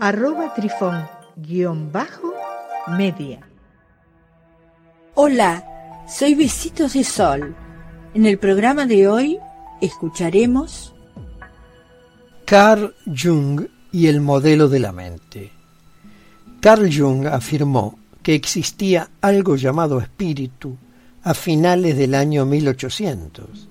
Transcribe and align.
arroba 0.00 0.54
trifón 0.54 1.08
guion 1.36 1.90
bajo 1.90 2.32
media. 2.96 3.40
Hola, 5.14 5.64
soy 6.08 6.34
Besitos 6.34 6.92
de 6.92 7.02
Sol. 7.02 7.54
En 8.14 8.24
el 8.24 8.38
programa 8.38 8.86
de 8.86 9.08
hoy 9.08 9.38
escucharemos 9.80 10.94
Carl 12.44 12.94
Jung 13.06 13.66
y 13.90 14.06
el 14.06 14.20
modelo 14.20 14.68
de 14.68 14.78
la 14.78 14.92
mente. 14.92 15.50
Carl 16.60 16.88
Jung 16.92 17.26
afirmó 17.26 17.98
que 18.22 18.34
existía 18.34 19.10
algo 19.20 19.56
llamado 19.56 19.98
espíritu 20.00 20.76
a 21.24 21.34
finales 21.34 21.96
del 21.96 22.14
año 22.14 22.46
1800 22.46 23.68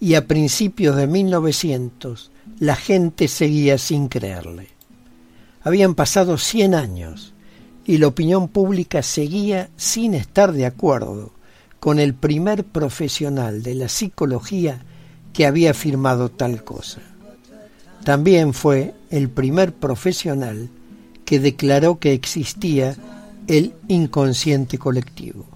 y 0.00 0.14
a 0.14 0.26
principios 0.26 0.96
de 0.96 1.06
1900 1.06 2.30
la 2.58 2.76
gente 2.76 3.26
seguía 3.26 3.78
sin 3.78 4.08
creerle. 4.08 4.71
Habían 5.64 5.94
pasado 5.94 6.38
100 6.38 6.74
años 6.74 7.34
y 7.84 7.98
la 7.98 8.08
opinión 8.08 8.48
pública 8.48 9.02
seguía 9.02 9.70
sin 9.76 10.14
estar 10.14 10.52
de 10.52 10.66
acuerdo 10.66 11.32
con 11.78 11.98
el 11.98 12.14
primer 12.14 12.64
profesional 12.64 13.62
de 13.62 13.74
la 13.74 13.88
psicología 13.88 14.82
que 15.32 15.46
había 15.46 15.70
afirmado 15.70 16.30
tal 16.30 16.64
cosa. 16.64 17.00
También 18.04 18.54
fue 18.54 18.94
el 19.10 19.28
primer 19.28 19.72
profesional 19.72 20.68
que 21.24 21.38
declaró 21.38 21.98
que 21.98 22.12
existía 22.12 22.96
el 23.46 23.74
inconsciente 23.88 24.78
colectivo. 24.78 25.46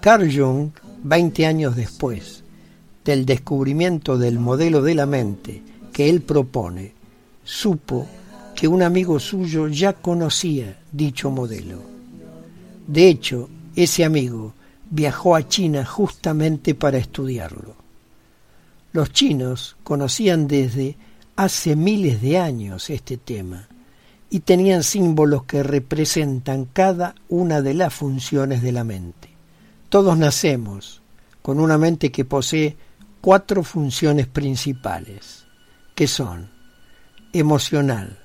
Carl 0.00 0.30
Jung, 0.34 0.70
20 1.02 1.46
años 1.46 1.76
después 1.76 2.42
del 3.04 3.26
descubrimiento 3.26 4.18
del 4.18 4.38
modelo 4.38 4.82
de 4.82 4.94
la 4.94 5.06
mente 5.06 5.62
que 5.92 6.08
él 6.08 6.22
propone, 6.22 6.94
supo 7.44 8.08
que 8.54 8.68
un 8.68 8.82
amigo 8.82 9.18
suyo 9.18 9.68
ya 9.68 9.92
conocía 9.92 10.78
dicho 10.92 11.30
modelo. 11.30 11.82
De 12.86 13.08
hecho, 13.08 13.48
ese 13.74 14.04
amigo 14.04 14.54
viajó 14.90 15.34
a 15.34 15.48
China 15.48 15.84
justamente 15.84 16.74
para 16.74 16.98
estudiarlo. 16.98 17.76
Los 18.92 19.10
chinos 19.12 19.76
conocían 19.82 20.46
desde 20.46 20.96
hace 21.36 21.76
miles 21.76 22.20
de 22.20 22.38
años 22.38 22.90
este 22.90 23.16
tema 23.16 23.68
y 24.28 24.40
tenían 24.40 24.82
símbolos 24.82 25.44
que 25.44 25.62
representan 25.62 26.66
cada 26.66 27.14
una 27.28 27.62
de 27.62 27.74
las 27.74 27.94
funciones 27.94 28.62
de 28.62 28.72
la 28.72 28.84
mente. 28.84 29.28
Todos 29.88 30.16
nacemos 30.16 31.02
con 31.42 31.58
una 31.58 31.78
mente 31.78 32.12
que 32.12 32.24
posee 32.24 32.76
cuatro 33.20 33.62
funciones 33.62 34.26
principales, 34.26 35.44
que 35.94 36.06
son 36.06 36.50
emocional, 37.32 38.18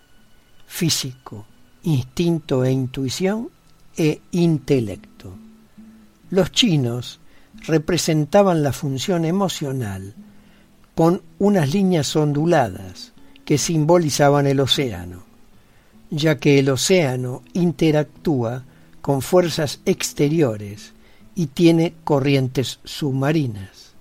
físico, 0.67 1.45
instinto 1.83 2.63
e 2.63 2.71
intuición 2.71 3.49
e 3.95 4.21
intelecto. 4.31 5.33
Los 6.29 6.51
chinos 6.51 7.19
representaban 7.65 8.61
la 8.61 8.73
función 8.73 9.25
emocional 9.25 10.13
con 10.93 11.21
unas 11.39 11.73
líneas 11.73 12.15
onduladas 12.15 13.13
que 13.45 13.57
simbolizaban 13.57 14.45
el 14.45 14.59
océano, 14.59 15.23
ya 16.11 16.37
que 16.37 16.59
el 16.59 16.69
océano 16.69 17.43
interactúa 17.53 18.63
con 19.01 19.21
fuerzas 19.21 19.79
exteriores 19.85 20.93
y 21.33 21.47
tiene 21.47 21.93
corrientes 22.03 22.79
submarinas. 22.83 23.93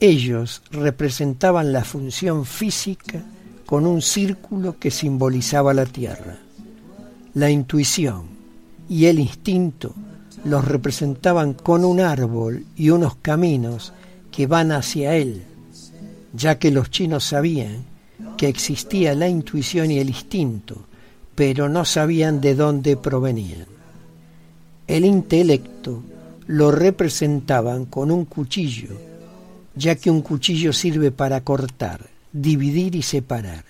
Ellos 0.00 0.62
representaban 0.70 1.72
la 1.72 1.84
función 1.84 2.44
física 2.44 3.24
con 3.68 3.86
un 3.86 4.00
círculo 4.00 4.78
que 4.78 4.90
simbolizaba 4.90 5.74
la 5.74 5.84
tierra. 5.84 6.38
La 7.34 7.50
intuición 7.50 8.22
y 8.88 9.04
el 9.04 9.18
instinto 9.18 9.92
los 10.46 10.64
representaban 10.64 11.52
con 11.52 11.84
un 11.84 12.00
árbol 12.00 12.64
y 12.76 12.88
unos 12.88 13.16
caminos 13.16 13.92
que 14.30 14.46
van 14.46 14.72
hacia 14.72 15.16
él, 15.16 15.42
ya 16.32 16.58
que 16.58 16.70
los 16.70 16.90
chinos 16.90 17.24
sabían 17.24 17.84
que 18.38 18.48
existía 18.48 19.14
la 19.14 19.28
intuición 19.28 19.90
y 19.90 19.98
el 19.98 20.08
instinto, 20.08 20.86
pero 21.34 21.68
no 21.68 21.84
sabían 21.84 22.40
de 22.40 22.54
dónde 22.54 22.96
provenían. 22.96 23.66
El 24.86 25.04
intelecto 25.04 26.02
lo 26.46 26.70
representaban 26.70 27.84
con 27.84 28.10
un 28.10 28.24
cuchillo, 28.24 28.96
ya 29.74 29.94
que 29.96 30.10
un 30.10 30.22
cuchillo 30.22 30.72
sirve 30.72 31.10
para 31.10 31.42
cortar, 31.42 32.16
dividir 32.42 32.94
y 32.94 33.02
separar. 33.02 33.64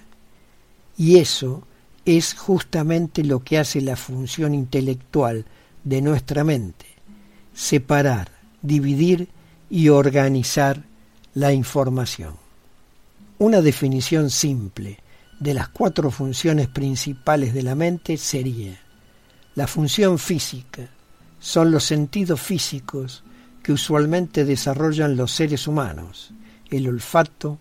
Y 0.97 1.19
eso 1.19 1.63
es 2.05 2.35
justamente 2.35 3.25
lo 3.25 3.41
que 3.41 3.59
hace 3.59 3.81
la 3.81 3.97
función 3.97 4.55
intelectual 4.55 5.45
de 5.85 6.03
nuestra 6.03 6.45
mente, 6.45 6.87
separar, 7.55 8.31
dividir 8.63 9.29
y 9.71 9.89
organizar 9.89 10.85
la 11.35 11.53
información. 11.53 12.35
Una 13.39 13.61
definición 13.61 14.31
simple 14.31 14.99
de 15.39 15.55
las 15.55 15.69
cuatro 15.69 16.11
funciones 16.11 16.69
principales 16.69 17.55
de 17.55 17.63
la 17.63 17.75
mente 17.75 18.17
sería 18.17 18.81
la 19.55 19.67
función 19.67 20.19
física, 20.19 20.89
son 21.39 21.71
los 21.71 21.85
sentidos 21.85 22.41
físicos 22.41 23.23
que 23.63 23.73
usualmente 23.73 24.45
desarrollan 24.45 25.17
los 25.17 25.31
seres 25.31 25.69
humanos, 25.69 26.33
el 26.71 26.89
olfato, 26.89 27.59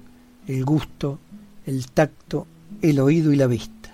el 0.47 0.63
gusto, 0.63 1.19
el 1.65 1.91
tacto, 1.91 2.47
el 2.81 2.99
oído 2.99 3.31
y 3.33 3.35
la 3.35 3.47
vista. 3.47 3.91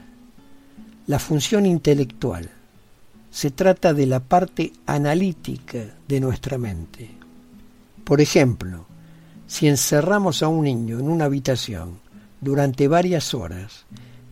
La 1.08 1.20
función 1.20 1.66
intelectual. 1.66 2.50
Se 3.32 3.50
trata 3.50 3.94
de 3.94 4.06
la 4.06 4.20
parte 4.20 4.72
analítica 4.86 5.80
de 6.08 6.20
nuestra 6.20 6.58
mente. 6.58 7.10
Por 8.04 8.22
ejemplo, 8.22 8.86
si 9.48 9.68
encerramos 9.68 10.44
a 10.44 10.48
un 10.48 10.66
niño 10.66 11.00
en 11.00 11.10
una 11.10 11.26
habitación 11.26 12.00
durante 12.40 12.88
varias 12.88 13.34
horas, 13.34 13.86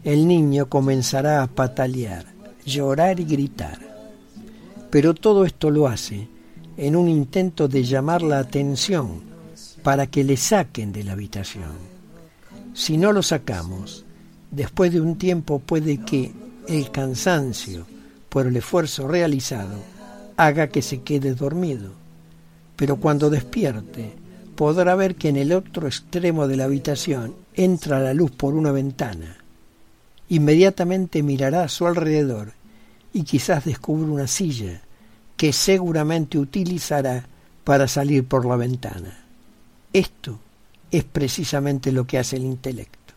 el 0.03 0.28
niño 0.28 0.68
comenzará 0.68 1.42
a 1.42 1.48
patalear, 1.48 2.26
llorar 2.66 3.20
y 3.20 3.26
gritar. 3.26 3.80
Pero 4.92 5.16
todo 5.16 5.46
esto 5.46 5.72
lo 5.72 5.88
hace 5.88 6.28
en 6.78 6.96
un 6.96 7.09
intento 7.09 7.68
de 7.68 7.84
llamar 7.84 8.22
la 8.22 8.40
atención 8.40 9.22
para 9.84 10.08
que 10.08 10.24
le 10.24 10.38
saquen 10.38 10.92
de 10.92 11.03
la 11.03 11.14
habitación. 11.14 11.92
Si 12.74 12.98
no 12.98 13.12
lo 13.12 13.22
sacamos, 13.22 14.06
después 14.50 14.94
de 14.94 15.02
un 15.02 15.18
tiempo 15.18 15.59
puede 15.59 15.98
que 15.98 16.32
el 16.68 16.92
cansancio 16.92 17.86
por 18.30 18.48
el 18.48 18.56
esfuerzo 18.56 19.08
realizado 19.08 19.78
haga 20.38 20.68
que 20.68 20.82
se 20.82 21.02
quede 21.02 21.34
dormido. 21.34 21.92
Pero 22.76 22.96
cuando 22.96 23.30
despierte, 23.30 24.14
podrá 24.56 24.96
ver 24.96 25.16
que 25.16 25.30
en 25.30 25.38
el 25.38 25.52
otro 25.52 25.88
extremo 25.88 26.48
de 26.48 26.56
la 26.56 26.64
habitación 26.66 27.35
entra 27.53 28.00
la 28.00 28.14
luz 28.14 28.32
por 28.32 28.53
una 28.53 28.72
ventana. 28.72 29.38
Inmediatamente 30.29 31.23
mirará 31.23 31.64
a 31.64 31.70
su 31.70 31.85
alrededor 31.85 32.53
y 33.14 33.23
quizás 33.23 33.66
descubra 33.66 34.09
una 34.09 34.28
silla 34.28 34.82
que 35.35 35.52
seguramente 35.52 36.38
utilizará 36.38 37.26
para 37.64 37.88
salir 37.88 38.26
por 38.26 38.46
la 38.46 38.56
ventana. 38.56 39.26
Esto 39.91 40.40
es 40.91 41.05
precisamente 41.05 41.91
lo 41.91 42.05
que 42.05 42.20
hace 42.20 42.35
el 42.35 42.43
intelecto. 42.43 43.14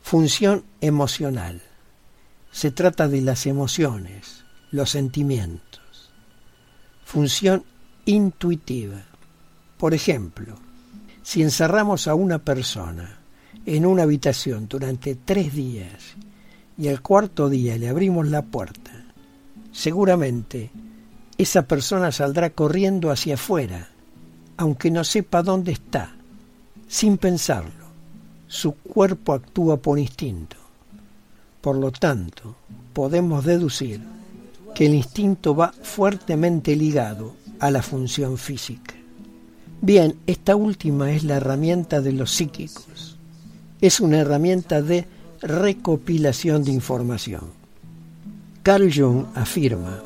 Función 0.00 0.64
emocional. 0.80 1.60
Se 2.52 2.70
trata 2.70 3.08
de 3.08 3.20
las 3.20 3.46
emociones, 3.46 4.44
los 4.70 4.90
sentimientos. 4.90 6.12
Función 7.04 7.64
intuitiva. 8.06 9.02
Por 9.76 9.92
ejemplo, 9.92 10.56
si 11.22 11.42
encerramos 11.42 12.06
a 12.06 12.14
una 12.14 12.38
persona 12.38 13.18
en 13.66 13.84
una 13.84 14.04
habitación 14.04 14.68
durante 14.68 15.14
tres 15.16 15.52
días 15.52 16.16
y 16.78 16.88
al 16.88 17.02
cuarto 17.02 17.48
día 17.48 17.76
le 17.76 17.88
abrimos 17.88 18.28
la 18.28 18.42
puerta, 18.42 18.92
seguramente 19.72 20.70
esa 21.36 21.62
persona 21.62 22.12
saldrá 22.12 22.50
corriendo 22.50 23.10
hacia 23.10 23.34
afuera, 23.34 23.88
aunque 24.56 24.90
no 24.90 25.04
sepa 25.04 25.42
dónde 25.42 25.72
está 25.72 26.17
sin 26.88 27.18
pensarlo. 27.18 27.86
Su 28.46 28.72
cuerpo 28.72 29.34
actúa 29.34 29.76
por 29.76 29.98
instinto. 29.98 30.56
Por 31.60 31.76
lo 31.76 31.92
tanto, 31.92 32.56
podemos 32.92 33.44
deducir 33.44 34.00
que 34.74 34.86
el 34.86 34.94
instinto 34.94 35.54
va 35.54 35.72
fuertemente 35.82 36.74
ligado 36.74 37.34
a 37.60 37.70
la 37.70 37.82
función 37.82 38.38
física. 38.38 38.94
Bien, 39.80 40.16
esta 40.26 40.56
última 40.56 41.12
es 41.12 41.24
la 41.24 41.36
herramienta 41.36 42.00
de 42.00 42.12
los 42.12 42.32
psíquicos. 42.32 43.16
Es 43.80 44.00
una 44.00 44.18
herramienta 44.18 44.82
de 44.82 45.06
recopilación 45.40 46.64
de 46.64 46.72
información. 46.72 47.42
Carl 48.62 48.92
Jung 48.92 49.26
afirma 49.34 50.02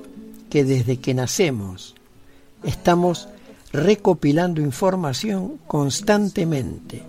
que 0.51 0.65
desde 0.65 0.99
que 0.99 1.15
nacemos 1.15 1.95
estamos 2.63 3.29
recopilando 3.73 4.61
información 4.61 5.59
constantemente, 5.67 7.03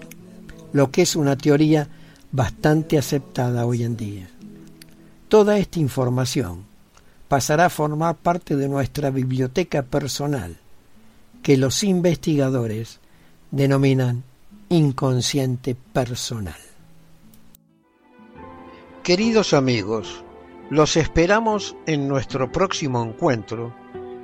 lo 0.72 0.92
que 0.92 1.02
es 1.02 1.16
una 1.16 1.38
teoría 1.38 1.88
bastante 2.32 2.98
aceptada 2.98 3.66
hoy 3.66 3.84
en 3.84 3.98
día. 3.98 4.30
Toda 5.28 5.58
esta 5.58 5.80
información 5.80 6.66
pasará 7.28 7.66
a 7.66 7.70
formar 7.70 8.16
parte 8.16 8.56
de 8.56 8.70
nuestra 8.70 9.10
biblioteca 9.10 9.84
personal, 9.84 10.58
que 11.42 11.58
los 11.58 11.84
investigadores 11.84 13.00
denominan 13.52 14.24
inconsciente 14.70 15.76
personal. 15.76 16.56
Queridos 19.04 19.54
amigos, 19.54 20.24
los 20.70 20.96
esperamos 20.96 21.76
en 21.86 22.08
nuestro 22.08 22.52
próximo 22.52 23.04
encuentro 23.04 23.76